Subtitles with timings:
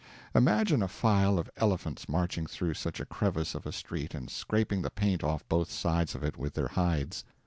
[0.33, 4.81] Imagine a file of elephants marching through such a crevice of a street and scraping
[4.81, 7.23] the paint off both sides of it with their hides.